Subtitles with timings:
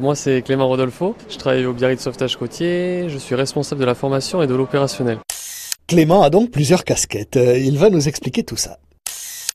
[0.00, 1.14] Moi, c'est Clément Rodolfo.
[1.28, 3.10] Je travaille au Biarritz Sauvetage Côtier.
[3.10, 5.18] Je suis responsable de la formation et de l'opérationnel.
[5.86, 7.36] Clément a donc plusieurs casquettes.
[7.36, 8.78] Euh, Il va nous expliquer tout ça.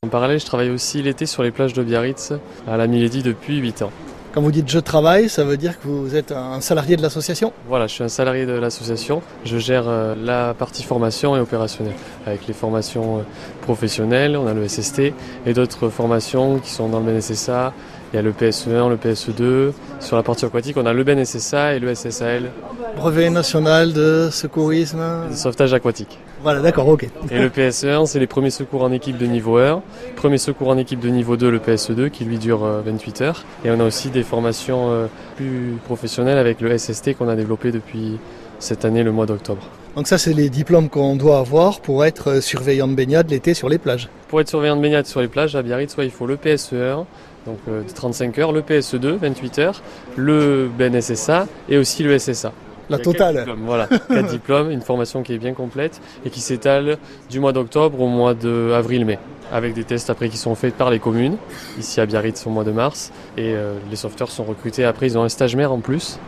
[0.00, 2.34] En parallèle, je travaille aussi l'été sur les plages de Biarritz
[2.68, 3.90] à la Milady depuis 8 ans.
[4.38, 7.52] Quand vous dites je travaille, ça veut dire que vous êtes un salarié de l'association
[7.66, 9.20] Voilà, je suis un salarié de l'association.
[9.44, 13.22] Je gère euh, la partie formation et opérationnelle avec les formations euh,
[13.62, 14.36] professionnelles.
[14.36, 15.12] On a le SST
[15.44, 17.72] et d'autres formations qui sont dans le BNSSA.
[18.12, 19.72] Il y a le PSE1, le PSE2.
[19.98, 22.52] Sur la partie aquatique, on a le BNSSA et le SSAL,
[22.96, 25.00] Brevet national de secourisme.
[25.30, 26.18] le sauvetage aquatique.
[26.42, 27.08] Voilà, d'accord, ok.
[27.30, 29.82] Et le PSE1, c'est les premiers secours en équipe de niveau 1.
[30.16, 33.44] Premier secours en équipe de niveau 2, le PSE2, qui lui dure euh, 28 heures.
[33.64, 35.06] Et on a aussi des formations euh,
[35.36, 38.18] plus professionnelles avec le SST qu'on a développé depuis
[38.58, 39.62] cette année, le mois d'octobre.
[39.96, 43.54] Donc ça, c'est les diplômes qu'on doit avoir pour être euh, surveillant de baignade l'été
[43.54, 44.08] sur les plages.
[44.28, 47.04] Pour être surveillant de baignade sur les plages à Biarritz, il faut le PSE1,
[47.46, 49.82] donc euh, de 35 heures, le PSE2, 28 heures,
[50.16, 52.52] le BNSSA et aussi le SSA.
[52.90, 53.36] La a quatre totale.
[53.36, 56.98] diplômes, voilà, quatre diplômes, une formation qui est bien complète et qui s'étale
[57.30, 59.18] du mois d'octobre au mois d'avril-mai,
[59.52, 61.36] avec des tests après qui sont faits par les communes,
[61.78, 65.18] ici à Biarritz au mois de mars, et euh, les sauveteurs sont recrutés après, ils
[65.18, 66.18] ont un stage maire en plus,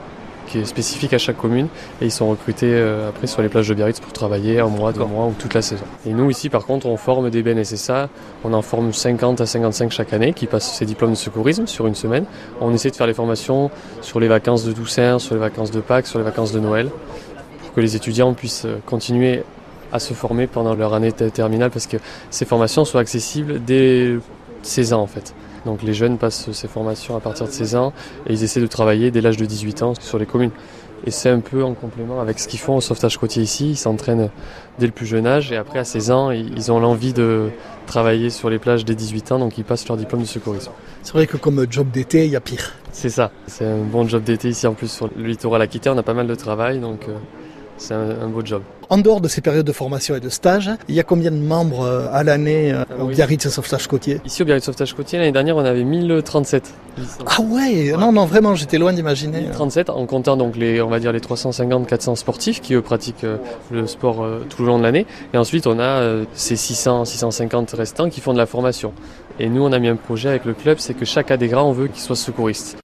[0.51, 1.69] qui est spécifique à chaque commune,
[2.01, 4.93] et ils sont recrutés euh, après sur les plages de Biarritz pour travailler un mois,
[4.93, 5.84] deux mois ou toute la saison.
[6.06, 8.09] Et nous ici par contre on forme des BNSSA,
[8.45, 11.87] on en forme 50 à 55 chaque année qui passent ces diplômes de secourisme sur
[11.87, 12.25] une semaine.
[12.61, 15.81] On essaie de faire les formations sur les vacances de Toussaint, sur les vacances de
[15.81, 16.89] Pâques, sur les vacances de Noël,
[17.62, 19.45] pour que les étudiants puissent euh, continuer
[19.93, 21.97] à se former pendant leur année terminale parce que
[22.31, 24.19] ces formations soient accessibles dès
[24.62, 25.34] 16 ans en fait.
[25.66, 27.92] Donc les jeunes passent ces formations à partir de 16 ans
[28.27, 30.53] et ils essaient de travailler dès l'âge de 18 ans sur les communes.
[31.06, 33.70] Et c'est un peu en complément avec ce qu'ils font au sauvetage côtier ici.
[33.70, 34.28] Ils s'entraînent
[34.78, 37.48] dès le plus jeune âge et après à 16 ans, ils ont l'envie de
[37.86, 40.72] travailler sur les plages dès 18 ans, donc ils passent leur diplôme de secourisme.
[41.03, 42.75] C'est vrai que comme job d'été, il y a pire.
[42.92, 43.31] C'est ça.
[43.47, 45.94] C'est un bon job d'été ici en plus sur le littoral aquitaine.
[45.94, 47.16] On a pas mal de travail, donc euh,
[47.81, 48.62] c'est un, un beau job.
[48.92, 51.36] En dehors de ces périodes de formation et de stage, il y a combien de
[51.36, 53.15] membres euh, à l'année euh, au oui.
[53.15, 57.25] Biarritz Sauvetage Côtier Ici au Biarritz Sauvetage Côtier, l'année dernière, on avait 1037 licenciés.
[57.25, 59.49] Ah ouais, non, non, vraiment, j'étais loin d'imaginer.
[59.53, 63.22] 37 en comptant donc les on va dire les 350 400 sportifs qui eux pratiquent
[63.22, 63.37] euh,
[63.71, 66.03] le sport tout le long de l'année et ensuite on a
[66.34, 68.93] ces 600 650 restants qui font de la formation.
[69.38, 71.72] Et nous on a mis un projet avec le club, c'est que chaque adhérent on
[71.72, 72.77] veut qu'il soit secouriste.